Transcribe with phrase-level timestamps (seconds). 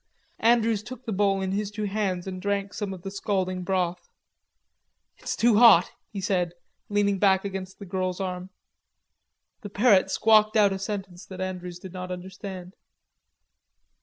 [0.39, 4.09] Andrews took the bowl in his two hands and drank some of the scalding broth.
[5.19, 6.53] "It's too hot," he said,
[6.89, 8.49] leaning back against the girl's arm.
[9.61, 12.73] The parrot squawked out a sentence that Andrews did not understand.